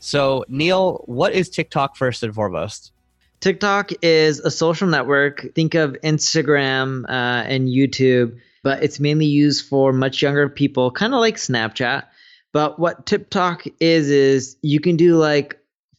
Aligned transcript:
So, 0.00 0.44
Neil, 0.48 1.02
what 1.04 1.34
is 1.34 1.50
TikTok 1.50 1.94
first 1.94 2.22
and 2.22 2.34
foremost? 2.34 2.92
TikTok 3.40 3.90
is 4.02 4.40
a 4.40 4.50
social 4.50 4.88
network. 4.88 5.54
Think 5.54 5.74
of 5.74 5.96
Instagram 6.02 7.04
uh, 7.04 7.44
and 7.46 7.68
YouTube, 7.68 8.38
but 8.62 8.82
it's 8.82 8.98
mainly 8.98 9.26
used 9.26 9.66
for 9.66 9.92
much 9.92 10.22
younger 10.22 10.48
people, 10.48 10.90
kind 10.90 11.14
of 11.14 11.20
like 11.20 11.36
Snapchat. 11.36 12.04
But 12.52 12.78
what 12.78 13.06
TikTok 13.06 13.64
is, 13.78 14.10
is 14.10 14.56
you 14.62 14.80
can 14.80 14.96
do 14.96 15.16
like 15.16 15.58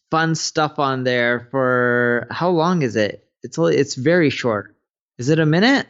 fun 0.10 0.36
stuff 0.36 0.80
on 0.80 1.04
there 1.04 1.48
for 1.52 2.28
how 2.32 2.50
long 2.50 2.82
is 2.82 2.96
it? 2.96 3.26
It's 3.44 3.58
it's 3.58 3.96
very 3.96 4.30
short. 4.30 4.76
Is 5.18 5.30
it 5.30 5.40
a 5.40 5.46
minute? 5.46 5.88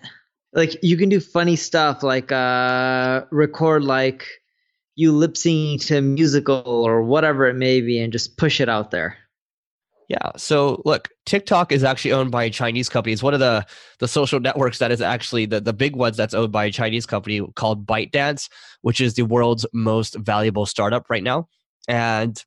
Like 0.54 0.84
you 0.84 0.98
can 0.98 1.10
do 1.10 1.22
funny 1.22 1.56
stuff 1.56 2.04
like 2.04 2.32
uh, 2.32 3.24
record 3.32 3.84
like 3.84 4.28
you 4.96 5.12
lip 5.12 5.34
syncing 5.34 5.84
to 5.88 6.02
musical 6.02 6.64
or 6.66 7.04
whatever 7.04 7.48
it 7.48 7.56
may 7.56 7.82
be 7.82 8.00
and 8.00 8.12
just 8.12 8.38
push 8.38 8.60
it 8.60 8.70
out 8.70 8.92
there. 8.92 9.18
Yeah. 10.08 10.32
So 10.36 10.82
look, 10.84 11.08
TikTok 11.26 11.72
is 11.72 11.86
actually 11.86 12.12
owned 12.12 12.32
by 12.32 12.44
a 12.44 12.50
Chinese 12.50 12.90
company. 12.90 13.14
It's 13.14 13.24
one 13.24 13.34
of 13.34 13.40
the 13.40 13.66
the 14.00 14.10
social 14.10 14.42
networks 14.42 14.80
that 14.80 14.92
is 14.92 15.02
actually 15.02 15.46
the, 15.46 15.62
the 15.62 15.72
big 15.72 15.96
ones 15.96 16.18
that's 16.18 16.34
owned 16.34 16.52
by 16.52 16.66
a 16.66 16.72
Chinese 16.72 17.06
company 17.06 17.42
called 17.56 17.86
ByteDance, 17.86 18.50
which 18.82 19.00
is 19.00 19.14
the 19.14 19.24
world's 19.24 19.66
most 19.74 20.16
valuable 20.16 20.66
startup 20.66 21.10
right 21.10 21.24
now. 21.24 21.48
And 21.88 22.44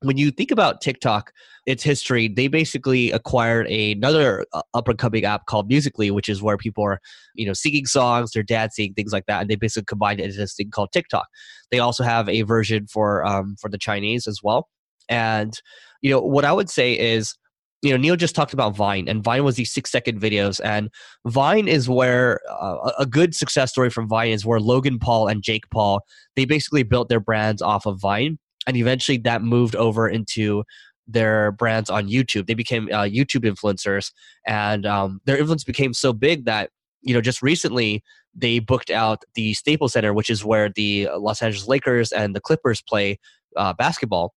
when 0.00 0.16
you 0.16 0.30
think 0.30 0.50
about 0.50 0.80
TikTok, 0.80 1.32
its 1.66 1.82
history, 1.82 2.28
they 2.28 2.48
basically 2.48 3.10
acquired 3.10 3.66
another 3.66 4.46
uh, 4.52 4.62
up 4.74 4.88
and 4.88 4.98
coming 4.98 5.24
app 5.24 5.46
called 5.46 5.68
Musical.ly, 5.68 6.10
which 6.10 6.28
is 6.28 6.42
where 6.42 6.56
people 6.56 6.84
are, 6.84 7.00
you 7.34 7.46
know, 7.46 7.52
singing 7.52 7.84
songs, 7.84 8.30
they're 8.30 8.42
dancing, 8.42 8.94
things 8.94 9.12
like 9.12 9.26
that, 9.26 9.40
and 9.40 9.50
they 9.50 9.56
basically 9.56 9.84
combined 9.84 10.20
it 10.20 10.24
into 10.24 10.36
this 10.38 10.54
thing 10.54 10.70
called 10.70 10.92
TikTok. 10.92 11.26
They 11.70 11.78
also 11.78 12.04
have 12.04 12.28
a 12.28 12.42
version 12.42 12.86
for 12.86 13.24
um, 13.26 13.56
for 13.60 13.68
the 13.68 13.78
Chinese 13.78 14.26
as 14.26 14.40
well. 14.42 14.68
And 15.08 15.60
you 16.00 16.10
know 16.10 16.20
what 16.20 16.44
I 16.44 16.52
would 16.52 16.70
say 16.70 16.98
is, 16.98 17.34
you 17.82 17.90
know, 17.90 17.96
Neil 17.96 18.16
just 18.16 18.36
talked 18.36 18.52
about 18.52 18.76
Vine, 18.76 19.08
and 19.08 19.22
Vine 19.22 19.44
was 19.44 19.56
these 19.56 19.72
six 19.72 19.90
second 19.90 20.20
videos, 20.20 20.60
and 20.64 20.90
Vine 21.26 21.66
is 21.66 21.88
where 21.88 22.40
uh, 22.48 22.92
a 22.98 23.04
good 23.06 23.34
success 23.34 23.70
story 23.72 23.90
from 23.90 24.08
Vine 24.08 24.30
is 24.30 24.46
where 24.46 24.60
Logan 24.60 24.98
Paul 25.00 25.26
and 25.26 25.42
Jake 25.42 25.68
Paul 25.70 26.00
they 26.36 26.44
basically 26.44 26.84
built 26.84 27.08
their 27.08 27.20
brands 27.20 27.60
off 27.60 27.84
of 27.84 28.00
Vine 28.00 28.38
and 28.68 28.76
eventually 28.76 29.16
that 29.18 29.42
moved 29.42 29.74
over 29.74 30.08
into 30.08 30.62
their 31.08 31.52
brands 31.52 31.88
on 31.88 32.06
YouTube. 32.06 32.46
They 32.46 32.54
became 32.54 32.88
uh, 32.92 33.04
YouTube 33.04 33.50
influencers, 33.50 34.12
and 34.46 34.86
um, 34.86 35.20
their 35.24 35.38
influence 35.38 35.64
became 35.64 35.94
so 35.94 36.12
big 36.12 36.44
that 36.44 36.70
you 37.00 37.14
know 37.14 37.22
just 37.22 37.42
recently 37.42 38.04
they 38.34 38.58
booked 38.58 38.90
out 38.90 39.24
the 39.34 39.54
Staples 39.54 39.94
Center, 39.94 40.12
which 40.12 40.30
is 40.30 40.44
where 40.44 40.68
the 40.68 41.08
Los 41.16 41.42
Angeles 41.42 41.66
Lakers 41.66 42.12
and 42.12 42.36
the 42.36 42.40
Clippers 42.40 42.82
play 42.82 43.18
uh, 43.56 43.72
basketball. 43.72 44.34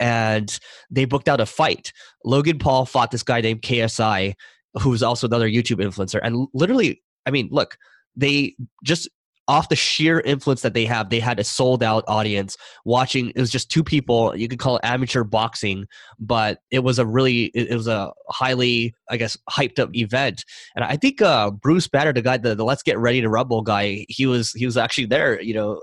And 0.00 0.58
they 0.90 1.04
booked 1.04 1.28
out 1.28 1.40
a 1.40 1.46
fight. 1.46 1.92
Logan 2.24 2.58
Paul 2.58 2.84
fought 2.84 3.12
this 3.12 3.22
guy 3.22 3.40
named 3.40 3.62
KSI, 3.62 4.34
who's 4.82 5.02
also 5.02 5.28
another 5.28 5.48
YouTube 5.48 5.80
influencer. 5.80 6.18
And 6.22 6.48
literally, 6.52 7.02
I 7.24 7.30
mean, 7.30 7.48
look, 7.52 7.76
they 8.16 8.56
just 8.82 9.08
off 9.48 9.68
the 9.68 9.76
sheer 9.76 10.20
influence 10.20 10.62
that 10.62 10.74
they 10.74 10.84
have, 10.84 11.10
they 11.10 11.20
had 11.20 11.38
a 11.38 11.44
sold 11.44 11.82
out 11.82 12.04
audience 12.08 12.56
watching. 12.84 13.30
It 13.30 13.40
was 13.40 13.50
just 13.50 13.70
two 13.70 13.84
people. 13.84 14.36
You 14.36 14.48
could 14.48 14.58
call 14.58 14.76
it 14.76 14.84
amateur 14.84 15.24
boxing, 15.24 15.86
but 16.18 16.60
it 16.70 16.80
was 16.80 16.98
a 16.98 17.06
really, 17.06 17.44
it, 17.54 17.74
was 17.74 17.86
a 17.86 18.12
highly, 18.28 18.94
I 19.08 19.16
guess, 19.16 19.36
hyped 19.50 19.78
up 19.78 19.94
event. 19.94 20.44
And 20.74 20.84
I 20.84 20.96
think 20.96 21.22
uh, 21.22 21.50
Bruce 21.50 21.88
Banner, 21.88 22.12
the 22.12 22.22
guy, 22.22 22.36
the, 22.38 22.54
the 22.54 22.64
Let's 22.64 22.82
Get 22.82 22.98
Ready 22.98 23.20
to 23.20 23.28
Rumble 23.28 23.62
guy, 23.62 24.04
he 24.08 24.26
was 24.26 24.52
he 24.52 24.66
was 24.66 24.76
actually 24.76 25.06
there, 25.06 25.40
you 25.40 25.54
know, 25.54 25.80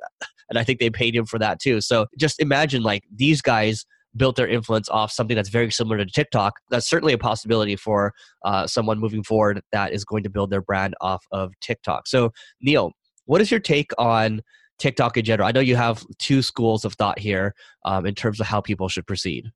and 0.50 0.59
I 0.59 0.63
think 0.63 0.80
they 0.80 0.90
paid 0.90 1.16
him 1.16 1.25
for 1.25 1.40
that 1.40 1.59
too. 1.59 1.81
So 1.81 2.07
just 2.18 2.40
imagine 2.40 2.84
like 2.84 3.03
these 3.13 3.41
guys 3.41 3.85
built 4.16 4.35
their 4.35 4.47
influence 4.47 4.90
off 4.90 5.12
something 5.12 5.35
that's 5.35 5.50
very 5.50 5.72
similar 5.72 5.97
to 5.97 6.06
TikTok. 6.06 6.59
That's 6.69 6.88
certainly 6.88 7.13
a 7.13 7.18
possibility 7.18 7.75
for 7.75 8.13
uh, 8.45 8.68
someone 8.68 9.00
moving 9.00 9.24
forward 9.24 9.62
that 9.72 9.91
is 9.91 10.06
going 10.06 10.24
to 10.24 10.30
build 10.30 10.51
their 10.51 10.62
brand 10.62 10.94
off 11.01 11.25
of 11.31 11.51
TikTok. 11.62 12.07
So, 12.07 12.31
Neil, 12.62 12.91
what 13.25 13.41
is 13.41 13.51
your 13.51 13.59
take 13.59 13.91
on 13.97 14.41
TikTok 14.79 15.17
in 15.17 15.25
general? 15.25 15.47
I 15.47 15.51
know 15.51 15.59
you 15.59 15.75
have 15.75 16.06
two 16.19 16.41
schools 16.41 16.85
of 16.85 16.94
thought 16.94 17.19
here 17.19 17.56
um, 17.85 18.06
in 18.06 18.16
terms 18.16 18.39
of 18.39 18.47
how 18.47 18.61
people 18.61 18.89
should 18.89 19.07
proceed. 19.07 19.51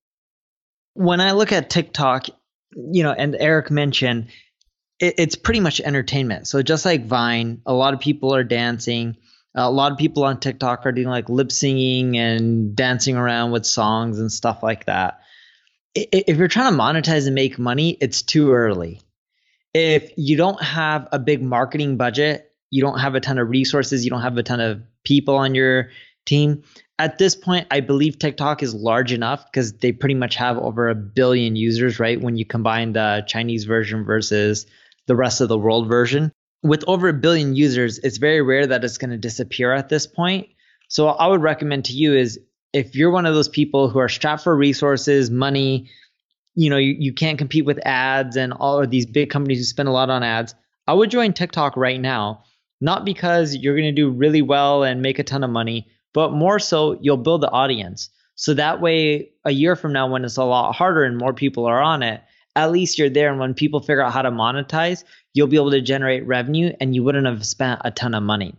When 0.93 1.21
I 1.21 1.31
look 1.31 1.51
at 1.51 1.69
TikTok, 1.69 2.27
you 2.75 3.03
know, 3.03 3.11
and 3.11 3.35
Eric 3.39 3.69
mentioned, 3.69 4.27
it, 4.99 5.15
it's 5.17 5.35
pretty 5.35 5.59
much 5.59 5.79
entertainment. 5.81 6.47
So 6.47 6.61
just 6.61 6.85
like 6.85 7.05
Vine, 7.05 7.61
a 7.65 7.73
lot 7.73 7.93
of 7.93 7.99
people 7.99 8.33
are 8.33 8.43
dancing. 8.43 9.17
A 9.55 9.71
lot 9.71 9.91
of 9.91 9.97
people 9.97 10.23
on 10.23 10.39
TikTok 10.39 10.85
are 10.85 10.91
doing 10.91 11.07
like 11.07 11.29
lip 11.29 11.51
singing 11.51 12.17
and 12.17 12.75
dancing 12.75 13.15
around 13.15 13.51
with 13.51 13.65
songs 13.65 14.19
and 14.19 14.31
stuff 14.31 14.61
like 14.61 14.85
that. 14.85 15.19
If 15.95 16.37
you're 16.37 16.47
trying 16.47 16.71
to 16.71 16.77
monetize 16.77 17.25
and 17.25 17.33
make 17.33 17.57
money, 17.57 17.97
it's 17.99 18.21
too 18.21 18.53
early. 18.53 19.01
If 19.73 20.11
you 20.15 20.37
don't 20.37 20.61
have 20.61 21.07
a 21.11 21.17
big 21.17 21.41
marketing 21.41 21.97
budget 21.97 22.46
you 22.69 22.81
don't 22.81 22.99
have 22.99 23.15
a 23.15 23.19
ton 23.19 23.37
of 23.37 23.49
resources, 23.49 24.03
you 24.03 24.09
don't 24.09 24.21
have 24.21 24.37
a 24.37 24.43
ton 24.43 24.59
of 24.59 24.81
people 25.03 25.35
on 25.35 25.55
your 25.55 25.89
team. 26.25 26.63
At 26.99 27.17
this 27.17 27.35
point, 27.35 27.67
I 27.71 27.79
believe 27.79 28.19
TikTok 28.19 28.63
is 28.63 28.73
large 28.73 29.13
enough 29.13 29.45
because 29.45 29.73
they 29.73 29.91
pretty 29.91 30.15
much 30.15 30.35
have 30.35 30.57
over 30.57 30.89
a 30.89 30.95
billion 30.95 31.55
users, 31.55 31.99
right? 31.99 32.19
When 32.19 32.37
you 32.37 32.45
combine 32.45 32.93
the 32.93 33.23
Chinese 33.27 33.65
version 33.65 34.03
versus 34.03 34.65
the 35.05 35.15
rest 35.15 35.41
of 35.41 35.47
the 35.49 35.57
world 35.57 35.87
version. 35.87 36.31
With 36.63 36.83
over 36.87 37.07
a 37.07 37.13
billion 37.13 37.55
users, 37.55 37.99
it's 37.99 38.17
very 38.17 38.41
rare 38.41 38.67
that 38.67 38.83
it's 38.83 38.97
going 38.97 39.11
to 39.11 39.17
disappear 39.17 39.73
at 39.73 39.89
this 39.89 40.07
point. 40.07 40.47
So 40.89 41.07
I 41.07 41.27
would 41.27 41.41
recommend 41.41 41.85
to 41.85 41.93
you 41.93 42.15
is 42.15 42.39
if 42.73 42.95
you're 42.95 43.11
one 43.11 43.25
of 43.25 43.33
those 43.33 43.47
people 43.47 43.89
who 43.89 43.99
are 43.99 44.09
strapped 44.09 44.43
for 44.43 44.55
resources, 44.55 45.29
money, 45.29 45.89
you 46.55 46.69
know, 46.69 46.77
you, 46.77 46.95
you 46.97 47.13
can't 47.13 47.37
compete 47.37 47.65
with 47.65 47.79
ads 47.85 48.35
and 48.35 48.53
all 48.53 48.81
of 48.81 48.89
these 48.89 49.05
big 49.05 49.29
companies 49.29 49.59
who 49.59 49.63
spend 49.63 49.87
a 49.87 49.91
lot 49.91 50.09
on 50.09 50.23
ads, 50.23 50.55
I 50.87 50.93
would 50.93 51.11
join 51.11 51.33
TikTok 51.33 51.77
right 51.77 51.99
now 51.99 52.43
not 52.79 53.05
because 53.05 53.55
you're 53.55 53.75
going 53.75 53.93
to 53.95 54.01
do 54.01 54.09
really 54.09 54.41
well 54.41 54.83
and 54.83 55.01
make 55.01 55.19
a 55.19 55.23
ton 55.23 55.43
of 55.43 55.49
money, 55.49 55.87
but 56.13 56.31
more 56.31 56.59
so 56.59 56.97
you'll 57.01 57.17
build 57.17 57.41
the 57.41 57.51
audience. 57.51 58.09
So 58.35 58.53
that 58.53 58.81
way, 58.81 59.31
a 59.45 59.51
year 59.51 59.75
from 59.75 59.93
now, 59.93 60.09
when 60.09 60.23
it's 60.23 60.37
a 60.37 60.43
lot 60.43 60.75
harder 60.75 61.03
and 61.03 61.17
more 61.17 61.33
people 61.33 61.65
are 61.65 61.81
on 61.81 62.03
it, 62.03 62.21
at 62.55 62.71
least 62.71 62.97
you're 62.97 63.09
there. 63.09 63.29
And 63.31 63.39
when 63.39 63.53
people 63.53 63.79
figure 63.79 64.01
out 64.01 64.13
how 64.13 64.21
to 64.21 64.31
monetize, 64.31 65.03
you'll 65.33 65.47
be 65.47 65.57
able 65.57 65.71
to 65.71 65.81
generate 65.81 66.25
revenue 66.25 66.73
and 66.79 66.93
you 66.93 67.03
wouldn't 67.03 67.27
have 67.27 67.45
spent 67.45 67.81
a 67.83 67.91
ton 67.91 68.13
of 68.13 68.23
money. 68.23 68.55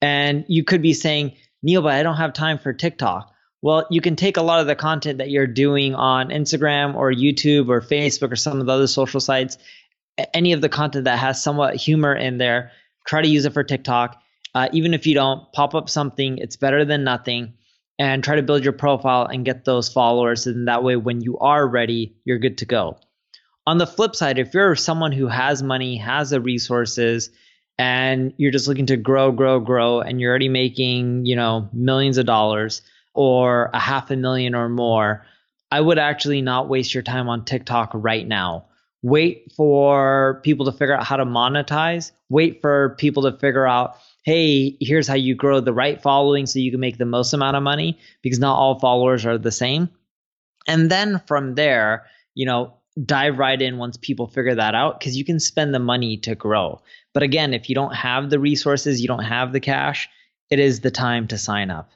And 0.00 0.44
you 0.48 0.64
could 0.64 0.82
be 0.82 0.94
saying, 0.94 1.36
Neil, 1.62 1.82
but 1.82 1.94
I 1.94 2.02
don't 2.02 2.16
have 2.16 2.32
time 2.32 2.58
for 2.58 2.72
TikTok. 2.72 3.32
Well, 3.62 3.86
you 3.90 4.00
can 4.00 4.16
take 4.16 4.36
a 4.36 4.42
lot 4.42 4.60
of 4.60 4.66
the 4.66 4.76
content 4.76 5.18
that 5.18 5.30
you're 5.30 5.46
doing 5.46 5.94
on 5.94 6.28
Instagram 6.28 6.94
or 6.94 7.10
YouTube 7.10 7.68
or 7.68 7.80
Facebook 7.80 8.30
or 8.30 8.36
some 8.36 8.60
of 8.60 8.66
the 8.66 8.72
other 8.72 8.86
social 8.86 9.20
sites, 9.20 9.58
any 10.34 10.52
of 10.52 10.60
the 10.60 10.68
content 10.68 11.04
that 11.04 11.18
has 11.18 11.42
somewhat 11.42 11.74
humor 11.74 12.14
in 12.14 12.38
there, 12.38 12.70
Try 13.06 13.22
to 13.22 13.28
use 13.28 13.44
it 13.44 13.52
for 13.52 13.64
TikTok. 13.64 14.20
Uh, 14.54 14.68
even 14.72 14.94
if 14.94 15.06
you 15.06 15.14
don't 15.14 15.52
pop 15.52 15.74
up 15.74 15.88
something, 15.88 16.38
it's 16.38 16.56
better 16.56 16.84
than 16.84 17.04
nothing. 17.04 17.54
and 17.98 18.22
try 18.22 18.36
to 18.36 18.42
build 18.42 18.64
your 18.64 18.72
profile 18.72 19.26
and 19.26 19.44
get 19.44 19.64
those 19.64 19.88
followers. 19.88 20.46
And 20.46 20.68
that 20.68 20.84
way, 20.84 20.96
when 20.96 21.20
you 21.20 21.38
are 21.38 21.66
ready, 21.66 22.16
you're 22.24 22.38
good 22.38 22.58
to 22.58 22.66
go. 22.66 22.98
On 23.66 23.78
the 23.78 23.86
flip 23.86 24.14
side, 24.14 24.38
if 24.38 24.54
you're 24.54 24.76
someone 24.76 25.12
who 25.12 25.26
has 25.28 25.62
money, 25.62 25.96
has 25.96 26.30
the 26.30 26.40
resources, 26.40 27.30
and 27.78 28.32
you're 28.36 28.52
just 28.52 28.68
looking 28.68 28.86
to 28.86 28.96
grow, 28.96 29.32
grow, 29.32 29.60
grow, 29.60 30.00
and 30.00 30.20
you're 30.20 30.30
already 30.30 30.48
making, 30.48 31.26
you 31.26 31.36
know, 31.36 31.68
millions 31.72 32.18
of 32.18 32.26
dollars 32.26 32.82
or 33.14 33.70
a 33.72 33.80
half 33.80 34.10
a 34.10 34.16
million 34.16 34.54
or 34.54 34.68
more, 34.68 35.26
I 35.70 35.80
would 35.80 35.98
actually 35.98 36.42
not 36.42 36.68
waste 36.68 36.94
your 36.94 37.02
time 37.02 37.28
on 37.28 37.44
TikTok 37.44 37.90
right 37.94 38.26
now. 38.26 38.66
Wait 39.06 39.52
for 39.56 40.40
people 40.42 40.66
to 40.66 40.72
figure 40.72 40.96
out 40.96 41.04
how 41.04 41.16
to 41.16 41.24
monetize. 41.24 42.10
Wait 42.28 42.60
for 42.60 42.96
people 42.98 43.22
to 43.22 43.38
figure 43.38 43.64
out 43.64 43.94
hey, 44.24 44.76
here's 44.80 45.06
how 45.06 45.14
you 45.14 45.36
grow 45.36 45.60
the 45.60 45.72
right 45.72 46.02
following 46.02 46.46
so 46.46 46.58
you 46.58 46.72
can 46.72 46.80
make 46.80 46.98
the 46.98 47.04
most 47.04 47.32
amount 47.32 47.56
of 47.56 47.62
money 47.62 47.96
because 48.20 48.40
not 48.40 48.58
all 48.58 48.80
followers 48.80 49.24
are 49.24 49.38
the 49.38 49.52
same. 49.52 49.88
And 50.66 50.90
then 50.90 51.22
from 51.28 51.54
there, 51.54 52.06
you 52.34 52.44
know, 52.44 52.74
dive 53.04 53.38
right 53.38 53.62
in 53.62 53.78
once 53.78 53.96
people 53.96 54.26
figure 54.26 54.56
that 54.56 54.74
out 54.74 54.98
because 54.98 55.16
you 55.16 55.24
can 55.24 55.38
spend 55.38 55.72
the 55.72 55.78
money 55.78 56.16
to 56.16 56.34
grow. 56.34 56.82
But 57.14 57.22
again, 57.22 57.54
if 57.54 57.68
you 57.68 57.76
don't 57.76 57.94
have 57.94 58.28
the 58.28 58.40
resources, 58.40 59.00
you 59.00 59.06
don't 59.06 59.22
have 59.22 59.52
the 59.52 59.60
cash, 59.60 60.08
it 60.50 60.58
is 60.58 60.80
the 60.80 60.90
time 60.90 61.28
to 61.28 61.38
sign 61.38 61.70
up. 61.70 61.92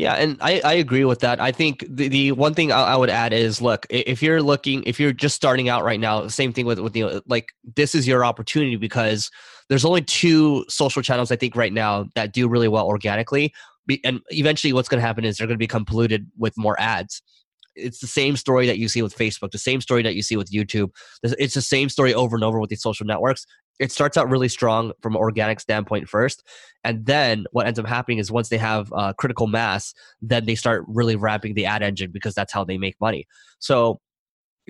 Yeah, 0.00 0.14
and 0.14 0.38
I, 0.40 0.62
I 0.64 0.72
agree 0.72 1.04
with 1.04 1.20
that. 1.20 1.40
I 1.40 1.52
think 1.52 1.84
the, 1.86 2.08
the 2.08 2.32
one 2.32 2.54
thing 2.54 2.72
I, 2.72 2.80
I 2.80 2.96
would 2.96 3.10
add 3.10 3.34
is 3.34 3.60
look, 3.60 3.84
if 3.90 4.22
you're 4.22 4.40
looking, 4.40 4.82
if 4.86 4.98
you're 4.98 5.12
just 5.12 5.36
starting 5.36 5.68
out 5.68 5.84
right 5.84 6.00
now, 6.00 6.26
same 6.28 6.54
thing 6.54 6.64
with 6.64 6.78
with 6.78 6.96
know, 6.96 7.20
like 7.26 7.52
this 7.76 7.94
is 7.94 8.08
your 8.08 8.24
opportunity 8.24 8.76
because 8.76 9.30
there's 9.68 9.84
only 9.84 10.00
two 10.00 10.64
social 10.70 11.02
channels 11.02 11.30
I 11.30 11.36
think 11.36 11.54
right 11.54 11.70
now 11.70 12.06
that 12.14 12.32
do 12.32 12.48
really 12.48 12.66
well 12.66 12.86
organically, 12.86 13.52
and 14.02 14.22
eventually 14.30 14.72
what's 14.72 14.88
going 14.88 15.02
to 15.02 15.06
happen 15.06 15.26
is 15.26 15.36
they're 15.36 15.46
going 15.46 15.58
to 15.58 15.62
become 15.62 15.84
polluted 15.84 16.26
with 16.38 16.56
more 16.56 16.80
ads. 16.80 17.20
It's 17.76 17.98
the 18.00 18.06
same 18.06 18.38
story 18.38 18.66
that 18.68 18.78
you 18.78 18.88
see 18.88 19.02
with 19.02 19.14
Facebook, 19.14 19.50
the 19.50 19.58
same 19.58 19.82
story 19.82 20.02
that 20.02 20.14
you 20.14 20.22
see 20.22 20.38
with 20.38 20.50
YouTube. 20.50 20.92
It's 21.22 21.52
the 21.52 21.60
same 21.60 21.90
story 21.90 22.14
over 22.14 22.36
and 22.36 22.42
over 22.44 22.58
with 22.58 22.70
these 22.70 22.82
social 22.82 23.04
networks 23.04 23.44
it 23.80 23.90
starts 23.90 24.16
out 24.16 24.28
really 24.28 24.48
strong 24.48 24.92
from 25.00 25.14
an 25.14 25.20
organic 25.20 25.58
standpoint 25.58 26.08
first 26.08 26.46
and 26.84 27.06
then 27.06 27.44
what 27.52 27.66
ends 27.66 27.78
up 27.78 27.86
happening 27.86 28.18
is 28.18 28.30
once 28.30 28.48
they 28.48 28.58
have 28.58 28.92
uh, 28.92 29.12
critical 29.14 29.46
mass 29.46 29.94
then 30.22 30.44
they 30.46 30.54
start 30.54 30.84
really 30.86 31.16
ramping 31.16 31.54
the 31.54 31.66
ad 31.66 31.82
engine 31.82 32.10
because 32.12 32.34
that's 32.34 32.52
how 32.52 32.64
they 32.64 32.78
make 32.78 32.96
money 33.00 33.26
so 33.58 34.00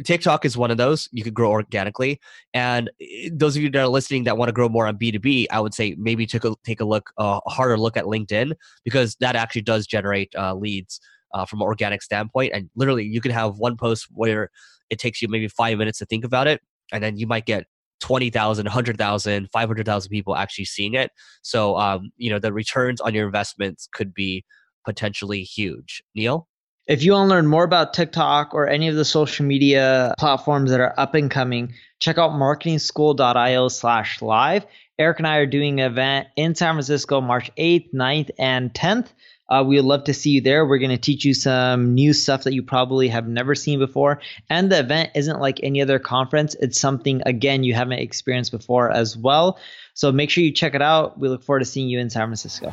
TikTok 0.04 0.44
is 0.44 0.56
one 0.56 0.70
of 0.70 0.76
those. 0.76 1.08
You 1.12 1.22
could 1.22 1.34
grow 1.34 1.50
organically. 1.50 2.20
And 2.54 2.90
those 3.32 3.56
of 3.56 3.62
you 3.62 3.70
that 3.70 3.78
are 3.78 3.88
listening 3.88 4.24
that 4.24 4.36
want 4.36 4.48
to 4.48 4.52
grow 4.52 4.68
more 4.68 4.86
on 4.86 4.96
B2B, 4.96 5.46
I 5.50 5.60
would 5.60 5.74
say 5.74 5.94
maybe 5.98 6.26
take 6.26 6.44
a, 6.44 6.54
take 6.64 6.80
a 6.80 6.84
look, 6.84 7.10
uh, 7.18 7.40
a 7.44 7.50
harder 7.50 7.78
look 7.78 7.96
at 7.96 8.04
LinkedIn 8.04 8.52
because 8.84 9.16
that 9.20 9.36
actually 9.36 9.62
does 9.62 9.86
generate 9.86 10.32
uh, 10.36 10.54
leads 10.54 11.00
uh, 11.34 11.44
from 11.44 11.60
an 11.60 11.66
organic 11.66 12.02
standpoint. 12.02 12.52
And 12.54 12.70
literally, 12.76 13.04
you 13.04 13.20
can 13.20 13.30
have 13.30 13.58
one 13.58 13.76
post 13.76 14.06
where 14.12 14.50
it 14.88 14.98
takes 14.98 15.22
you 15.22 15.28
maybe 15.28 15.48
five 15.48 15.78
minutes 15.78 15.98
to 15.98 16.06
think 16.06 16.24
about 16.24 16.46
it. 16.46 16.60
And 16.92 17.02
then 17.02 17.16
you 17.16 17.26
might 17.26 17.46
get 17.46 17.66
20,000, 18.00 18.64
100,000, 18.66 19.50
500,000 19.50 20.10
people 20.10 20.36
actually 20.36 20.64
seeing 20.64 20.94
it. 20.94 21.10
So, 21.42 21.76
um, 21.76 22.10
you 22.16 22.30
know, 22.30 22.38
the 22.38 22.52
returns 22.52 23.00
on 23.00 23.14
your 23.14 23.26
investments 23.26 23.88
could 23.92 24.12
be 24.12 24.44
potentially 24.84 25.42
huge. 25.42 26.02
Neil? 26.14 26.48
If 26.86 27.04
you 27.04 27.12
want 27.12 27.28
to 27.28 27.34
learn 27.34 27.46
more 27.46 27.62
about 27.62 27.94
TikTok 27.94 28.52
or 28.52 28.66
any 28.66 28.88
of 28.88 28.96
the 28.96 29.04
social 29.04 29.46
media 29.46 30.14
platforms 30.18 30.70
that 30.70 30.80
are 30.80 30.94
up 30.98 31.14
and 31.14 31.30
coming, 31.30 31.72
check 32.00 32.18
out 32.18 32.32
marketingschool.io 32.32 33.68
slash 33.68 34.20
live. 34.20 34.66
Eric 34.98 35.18
and 35.18 35.26
I 35.26 35.36
are 35.36 35.46
doing 35.46 35.80
an 35.80 35.92
event 35.92 36.28
in 36.36 36.54
San 36.54 36.74
Francisco 36.74 37.20
March 37.20 37.50
8th, 37.56 37.94
9th, 37.94 38.30
and 38.38 38.74
10th. 38.74 39.08
Uh, 39.50 39.64
we 39.66 39.76
would 39.76 39.84
love 39.84 40.04
to 40.04 40.14
see 40.14 40.30
you 40.30 40.40
there. 40.40 40.64
We're 40.64 40.78
going 40.78 40.90
to 40.90 40.98
teach 40.98 41.24
you 41.24 41.34
some 41.34 41.94
new 41.94 42.12
stuff 42.12 42.44
that 42.44 42.54
you 42.54 42.62
probably 42.62 43.08
have 43.08 43.26
never 43.26 43.54
seen 43.54 43.78
before. 43.78 44.20
And 44.48 44.70
the 44.70 44.78
event 44.78 45.10
isn't 45.14 45.40
like 45.40 45.60
any 45.62 45.82
other 45.82 45.98
conference, 45.98 46.54
it's 46.54 46.78
something, 46.78 47.22
again, 47.26 47.64
you 47.64 47.74
haven't 47.74 47.98
experienced 47.98 48.52
before 48.52 48.90
as 48.90 49.16
well. 49.16 49.58
So 49.94 50.12
make 50.12 50.30
sure 50.30 50.44
you 50.44 50.52
check 50.52 50.74
it 50.74 50.82
out. 50.82 51.18
We 51.18 51.28
look 51.28 51.42
forward 51.42 51.60
to 51.60 51.64
seeing 51.64 51.88
you 51.88 51.98
in 51.98 52.10
San 52.10 52.28
Francisco. 52.28 52.72